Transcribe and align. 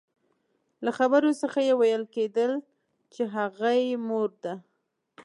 له 0.83 0.91
خبرو 0.97 1.31
څخه 1.41 1.59
يې 1.67 1.73
ويل 1.79 2.03
کېدل 2.15 2.51
چې 3.13 3.21
هغې 3.35 3.79
مور 4.07 4.29
ده. 4.43 4.53